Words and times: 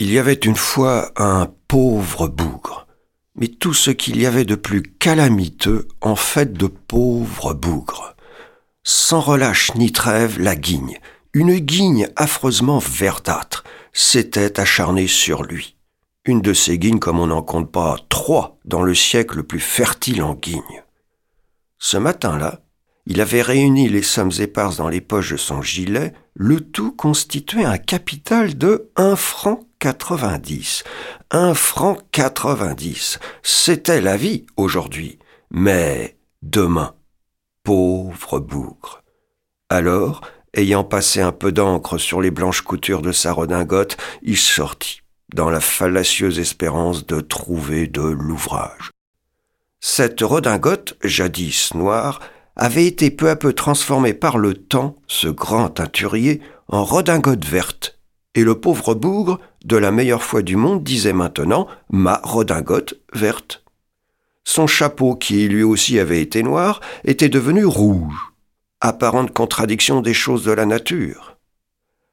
Il 0.00 0.12
y 0.12 0.18
avait 0.20 0.34
une 0.34 0.54
fois 0.54 1.10
un 1.16 1.52
pauvre 1.66 2.28
bougre, 2.28 2.86
mais 3.34 3.48
tout 3.48 3.74
ce 3.74 3.90
qu'il 3.90 4.20
y 4.20 4.26
avait 4.26 4.44
de 4.44 4.54
plus 4.54 4.82
calamiteux 4.82 5.88
en 6.00 6.14
fait 6.14 6.52
de 6.52 6.68
pauvre 6.68 7.52
bougre. 7.52 8.14
Sans 8.84 9.18
relâche 9.18 9.74
ni 9.74 9.90
trêve, 9.90 10.38
la 10.38 10.54
guigne, 10.54 11.00
une 11.34 11.58
guigne 11.58 12.08
affreusement 12.14 12.78
verdâtre, 12.78 13.64
s'était 13.92 14.60
acharnée 14.60 15.08
sur 15.08 15.42
lui. 15.42 15.74
Une 16.24 16.42
de 16.42 16.52
ces 16.52 16.78
guignes 16.78 17.00
comme 17.00 17.18
on 17.18 17.26
n'en 17.26 17.42
compte 17.42 17.72
pas 17.72 17.96
trois 18.08 18.60
dans 18.64 18.82
le 18.82 18.94
siècle 18.94 19.38
le 19.38 19.42
plus 19.42 19.58
fertile 19.58 20.22
en 20.22 20.34
guignes. 20.34 20.84
Ce 21.80 21.96
matin-là, 21.96 22.60
il 23.06 23.20
avait 23.20 23.42
réuni 23.42 23.88
les 23.88 24.02
sommes 24.02 24.32
éparses 24.38 24.76
dans 24.76 24.88
les 24.88 25.00
poches 25.00 25.32
de 25.32 25.36
son 25.36 25.60
gilet, 25.60 26.12
le 26.34 26.60
tout 26.60 26.92
constituait 26.92 27.64
un 27.64 27.78
capital 27.78 28.56
de 28.56 28.90
un 28.94 29.16
franc 29.16 29.67
quatre-vingt-dix. 29.78 30.84
Un 31.30 31.54
franc 31.54 31.98
quatre-vingt-dix. 32.12 33.18
C'était 33.42 34.00
la 34.00 34.16
vie 34.16 34.46
aujourd'hui. 34.56 35.18
Mais 35.50 36.16
demain, 36.42 36.94
pauvre 37.62 38.38
bougre. 38.40 39.02
Alors, 39.70 40.20
ayant 40.54 40.84
passé 40.84 41.20
un 41.20 41.32
peu 41.32 41.52
d'encre 41.52 41.98
sur 41.98 42.20
les 42.20 42.30
blanches 42.30 42.62
coutures 42.62 43.02
de 43.02 43.12
sa 43.12 43.32
redingote, 43.32 43.96
il 44.22 44.36
sortit, 44.36 45.02
dans 45.34 45.50
la 45.50 45.60
fallacieuse 45.60 46.38
espérance 46.38 47.06
de 47.06 47.20
trouver 47.20 47.86
de 47.86 48.02
l'ouvrage. 48.02 48.90
Cette 49.80 50.20
redingote, 50.22 50.96
jadis 51.04 51.74
noire, 51.74 52.20
avait 52.56 52.86
été 52.86 53.10
peu 53.10 53.30
à 53.30 53.36
peu 53.36 53.52
transformé 53.52 54.14
par 54.14 54.36
le 54.36 54.54
temps, 54.54 54.96
ce 55.06 55.28
grand 55.28 55.68
teinturier, 55.68 56.42
en 56.66 56.84
redingote 56.84 57.44
verte, 57.44 57.98
et 58.34 58.42
le 58.42 58.58
pauvre 58.58 58.94
bougre, 58.94 59.38
de 59.64 59.76
la 59.76 59.90
meilleure 59.90 60.22
foi 60.22 60.42
du 60.42 60.56
monde, 60.56 60.82
disait 60.82 61.12
maintenant 61.12 61.66
ma 61.90 62.20
redingote 62.22 62.94
verte. 63.12 63.62
Son 64.44 64.66
chapeau, 64.66 65.14
qui 65.14 65.48
lui 65.48 65.62
aussi 65.62 65.98
avait 65.98 66.22
été 66.22 66.42
noir, 66.42 66.80
était 67.04 67.28
devenu 67.28 67.64
rouge, 67.64 68.32
apparente 68.80 69.32
contradiction 69.32 70.00
des 70.00 70.14
choses 70.14 70.44
de 70.44 70.52
la 70.52 70.64
nature. 70.64 71.36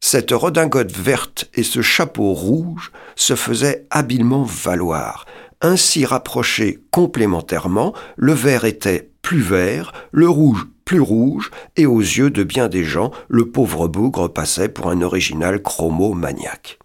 Cette 0.00 0.32
redingote 0.32 0.92
verte 0.92 1.48
et 1.54 1.62
ce 1.62 1.82
chapeau 1.82 2.32
rouge 2.32 2.92
se 3.14 3.34
faisaient 3.34 3.86
habilement 3.90 4.42
valoir. 4.42 5.24
Ainsi 5.60 6.04
rapprochés 6.04 6.80
complémentairement, 6.90 7.94
le 8.16 8.32
vert 8.32 8.64
était 8.64 9.10
plus 9.22 9.40
vert, 9.40 9.92
le 10.12 10.28
rouge 10.28 10.66
plus 10.84 11.00
rouge, 11.00 11.50
et 11.76 11.84
aux 11.84 12.00
yeux 12.00 12.30
de 12.30 12.44
bien 12.44 12.68
des 12.68 12.84
gens, 12.84 13.10
le 13.28 13.50
pauvre 13.50 13.88
bougre 13.88 14.32
passait 14.32 14.68
pour 14.68 14.88
un 14.88 15.02
original 15.02 15.60
chromomaniaque. 15.60 16.78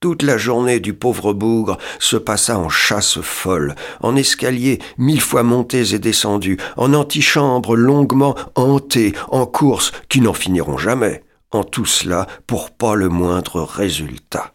Toute 0.00 0.22
la 0.22 0.38
journée 0.38 0.78
du 0.78 0.94
pauvre 0.94 1.32
bougre 1.32 1.76
se 1.98 2.16
passa 2.16 2.56
en 2.56 2.68
chasse 2.68 3.20
folle, 3.20 3.74
en 4.00 4.14
escaliers 4.14 4.78
mille 4.96 5.20
fois 5.20 5.42
montés 5.42 5.92
et 5.92 5.98
descendus, 5.98 6.56
en 6.76 6.94
antichambres 6.94 7.74
longuement 7.74 8.36
hantées, 8.54 9.12
en 9.30 9.44
courses 9.44 9.90
qui 10.08 10.20
n'en 10.20 10.34
finiront 10.34 10.78
jamais, 10.78 11.24
en 11.50 11.64
tout 11.64 11.84
cela 11.84 12.28
pour 12.46 12.70
pas 12.70 12.94
le 12.94 13.08
moindre 13.08 13.62
résultat. 13.62 14.54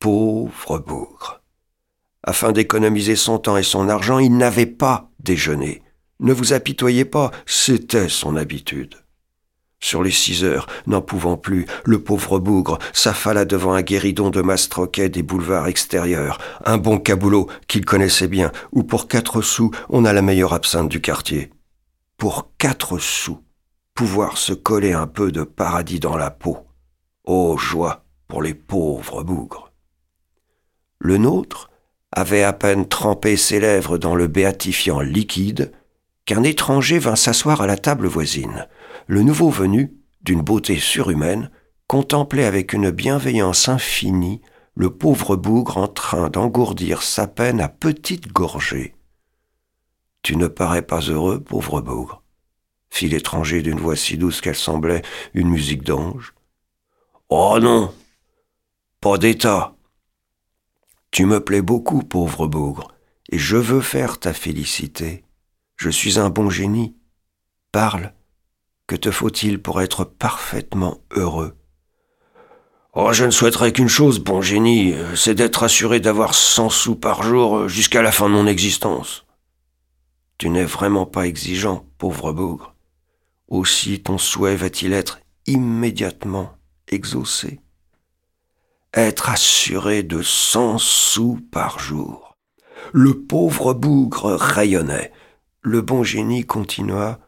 Pauvre 0.00 0.80
bougre. 0.80 1.40
Afin 2.24 2.50
d'économiser 2.50 3.14
son 3.14 3.38
temps 3.38 3.56
et 3.56 3.62
son 3.62 3.88
argent, 3.88 4.18
il 4.18 4.36
n'avait 4.36 4.66
pas 4.66 5.08
déjeuné. 5.20 5.82
Ne 6.18 6.32
vous 6.32 6.52
apitoyez 6.52 7.04
pas, 7.04 7.30
c'était 7.46 8.08
son 8.08 8.34
habitude. 8.34 8.96
Sur 9.82 10.02
les 10.02 10.10
six 10.10 10.44
heures, 10.44 10.66
n'en 10.86 11.00
pouvant 11.00 11.38
plus, 11.38 11.66
le 11.84 12.02
pauvre 12.02 12.38
bougre 12.38 12.78
s'affala 12.92 13.46
devant 13.46 13.72
un 13.72 13.82
guéridon 13.82 14.28
de 14.28 14.42
mastroquet 14.42 15.08
des 15.08 15.22
boulevards 15.22 15.68
extérieurs, 15.68 16.38
un 16.66 16.76
bon 16.76 16.98
caboulot 16.98 17.48
qu'il 17.66 17.86
connaissait 17.86 18.28
bien, 18.28 18.52
où 18.72 18.82
pour 18.82 19.08
quatre 19.08 19.40
sous 19.40 19.70
on 19.88 20.04
a 20.04 20.12
la 20.12 20.22
meilleure 20.22 20.52
absinthe 20.52 20.90
du 20.90 21.00
quartier. 21.00 21.50
Pour 22.18 22.52
quatre 22.58 22.98
sous, 22.98 23.40
pouvoir 23.94 24.36
se 24.36 24.52
coller 24.52 24.92
un 24.92 25.06
peu 25.06 25.32
de 25.32 25.44
paradis 25.44 25.98
dans 25.98 26.16
la 26.16 26.30
peau. 26.30 26.58
Oh 27.24 27.56
joie 27.56 28.04
pour 28.28 28.42
les 28.42 28.54
pauvres 28.54 29.22
bougres. 29.22 29.72
Le 30.98 31.16
nôtre 31.16 31.70
avait 32.12 32.42
à 32.42 32.52
peine 32.52 32.86
trempé 32.86 33.36
ses 33.36 33.60
lèvres 33.60 33.96
dans 33.96 34.14
le 34.14 34.26
béatifiant 34.26 35.00
liquide 35.00 35.72
qu'un 36.24 36.42
étranger 36.42 36.98
vint 36.98 37.16
s'asseoir 37.16 37.60
à 37.60 37.66
la 37.66 37.76
table 37.76 38.06
voisine. 38.06 38.68
Le 39.06 39.22
nouveau 39.22 39.50
venu, 39.50 39.96
d'une 40.22 40.42
beauté 40.42 40.78
surhumaine, 40.78 41.50
contemplait 41.86 42.44
avec 42.44 42.72
une 42.72 42.90
bienveillance 42.90 43.68
infinie 43.68 44.40
le 44.74 44.90
pauvre 44.90 45.36
bougre 45.36 45.76
en 45.76 45.88
train 45.88 46.30
d'engourdir 46.30 47.02
sa 47.02 47.26
peine 47.26 47.60
à 47.60 47.68
petites 47.68 48.32
gorgées. 48.32 48.94
Tu 50.22 50.36
ne 50.36 50.46
parais 50.46 50.82
pas 50.82 51.00
heureux, 51.00 51.42
pauvre 51.42 51.80
bougre? 51.80 52.22
fit 52.90 53.08
l'étranger 53.08 53.62
d'une 53.62 53.78
voix 53.78 53.96
si 53.96 54.18
douce 54.18 54.40
qu'elle 54.40 54.56
semblait 54.56 55.02
une 55.34 55.48
musique 55.48 55.84
d'ange. 55.84 56.34
Oh 57.28 57.58
non, 57.60 57.94
pas 59.00 59.16
d'état. 59.16 59.76
Tu 61.10 61.24
me 61.24 61.40
plais 61.40 61.62
beaucoup, 61.62 62.02
pauvre 62.02 62.46
bougre, 62.46 62.92
et 63.30 63.38
je 63.38 63.56
veux 63.56 63.80
faire 63.80 64.18
ta 64.18 64.32
félicité. 64.32 65.24
Je 65.80 65.88
suis 65.88 66.18
un 66.18 66.28
bon 66.28 66.50
génie. 66.50 66.94
Parle. 67.72 68.12
Que 68.86 68.96
te 68.96 69.10
faut-il 69.10 69.62
pour 69.62 69.80
être 69.80 70.04
parfaitement 70.04 70.98
heureux? 71.12 71.56
Oh, 72.92 73.14
je 73.14 73.24
ne 73.24 73.30
souhaiterais 73.30 73.72
qu'une 73.72 73.88
chose, 73.88 74.18
bon 74.18 74.42
génie, 74.42 74.94
c'est 75.16 75.34
d'être 75.34 75.62
assuré 75.62 75.98
d'avoir 75.98 76.34
cent 76.34 76.68
sous 76.68 76.96
par 76.96 77.22
jour 77.22 77.66
jusqu'à 77.66 78.02
la 78.02 78.12
fin 78.12 78.28
de 78.28 78.34
mon 78.34 78.46
existence. 78.46 79.24
Tu 80.36 80.50
n'es 80.50 80.66
vraiment 80.66 81.06
pas 81.06 81.26
exigeant, 81.26 81.86
pauvre 81.96 82.34
bougre. 82.34 82.74
Aussi 83.48 84.02
ton 84.02 84.18
souhait 84.18 84.56
va-t-il 84.56 84.92
être 84.92 85.20
immédiatement 85.46 86.58
exaucé 86.88 87.58
Être 88.92 89.30
assuré 89.30 90.02
de 90.02 90.20
cent 90.20 90.76
sous 90.76 91.40
par 91.50 91.78
jour. 91.78 92.36
Le 92.92 93.14
pauvre 93.22 93.72
bougre 93.72 94.32
rayonnait. 94.34 95.10
Le 95.62 95.82
bon 95.82 96.02
génie 96.02 96.46
continua. 96.46 97.20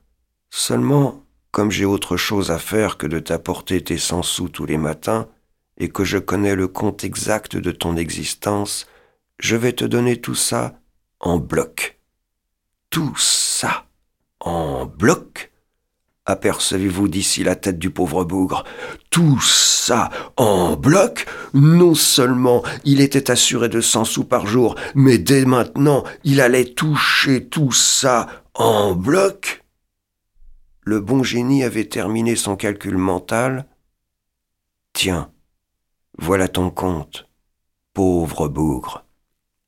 Seulement, 0.48 1.26
comme 1.50 1.70
j'ai 1.70 1.84
autre 1.84 2.16
chose 2.16 2.50
à 2.50 2.58
faire 2.58 2.96
que 2.96 3.06
de 3.06 3.18
t'apporter 3.18 3.84
tes 3.84 3.98
cent 3.98 4.22
sous 4.22 4.48
tous 4.48 4.64
les 4.64 4.78
matins, 4.78 5.28
et 5.76 5.90
que 5.90 6.04
je 6.04 6.16
connais 6.16 6.54
le 6.54 6.66
compte 6.66 7.04
exact 7.04 7.56
de 7.56 7.70
ton 7.70 7.96
existence, 7.96 8.86
je 9.38 9.56
vais 9.56 9.74
te 9.74 9.84
donner 9.84 10.20
tout 10.20 10.34
ça 10.34 10.80
en 11.20 11.38
bloc. 11.38 12.00
Tout 12.88 13.14
ça 13.16 13.86
en 14.40 14.86
bloc 14.86 15.51
Apercevez-vous 16.24 17.08
d'ici 17.08 17.42
la 17.42 17.56
tête 17.56 17.80
du 17.80 17.90
pauvre 17.90 18.24
bougre 18.24 18.62
Tout 19.10 19.40
ça 19.40 20.08
en 20.36 20.76
bloc 20.76 21.26
Non 21.52 21.96
seulement 21.96 22.62
il 22.84 23.00
était 23.00 23.30
assuré 23.30 23.68
de 23.68 23.80
cent 23.80 24.04
sous 24.04 24.22
par 24.22 24.46
jour, 24.46 24.76
mais 24.94 25.18
dès 25.18 25.44
maintenant 25.44 26.04
il 26.22 26.40
allait 26.40 26.74
toucher 26.74 27.48
tout 27.48 27.72
ça 27.72 28.28
en 28.54 28.94
bloc 28.94 29.64
Le 30.82 31.00
bon 31.00 31.24
génie 31.24 31.64
avait 31.64 31.88
terminé 31.88 32.36
son 32.36 32.54
calcul 32.54 32.96
mental. 32.96 33.66
Tiens, 34.92 35.32
voilà 36.18 36.46
ton 36.46 36.70
compte, 36.70 37.26
pauvre 37.94 38.46
bougre. 38.46 39.04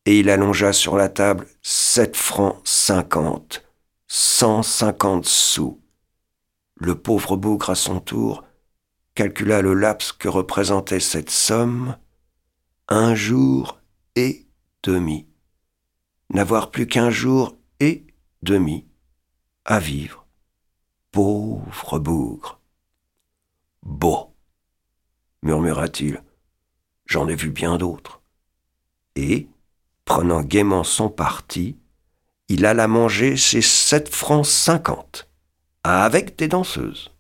Et 0.07 0.21
il 0.21 0.31
allongea 0.31 0.73
sur 0.73 0.97
la 0.97 1.09
table 1.09 1.47
sept 1.63 2.15
francs 2.17 2.61
cinquante, 2.63 3.65
cent 4.07 4.63
cinquante 4.63 5.25
sous. 5.25 5.81
Le 6.77 6.95
pauvre 6.95 7.37
bougre, 7.37 7.71
à 7.71 7.75
son 7.75 8.01
tour, 8.01 8.45
calcula 9.15 9.63
le 9.63 9.75
laps 9.75 10.13
que 10.13 10.29
représentait 10.29 11.01
cette 11.01 11.31
somme, 11.31 11.97
un 12.89 13.15
jour 13.15 13.81
et 14.17 14.47
demi. 14.83 15.27
N'avoir 16.31 16.71
plus 16.71 16.87
qu'un 16.87 17.11
jour 17.11 17.57
et 17.81 18.07
demi 18.43 18.87
à 19.65 19.79
vivre. 19.79 20.27
Pauvre 21.13 21.99
bougre. 21.99 22.61
Beau, 23.83 24.35
murmura-t-il, 25.43 26.23
j'en 27.07 27.29
ai 27.29 27.37
vu 27.37 27.51
bien 27.51 27.77
d'autres. 27.77 28.21
Et, 29.15 29.49
prenant 30.05 30.43
gaiement 30.43 30.83
son 30.83 31.09
parti, 31.09 31.79
il 32.49 32.67
alla 32.67 32.89
manger 32.89 33.37
ses 33.37 33.63
sept 33.63 34.09
francs 34.09 34.47
cinquante 34.47 35.31
avec 35.85 36.37
des 36.37 36.49
danseuses. 36.49 37.14